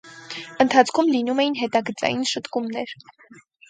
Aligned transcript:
Ընթացքում 0.65 1.13
լինում 1.17 1.43
էին 1.45 1.59
հետագծային 1.61 2.29
շտկումներ։ 2.35 3.01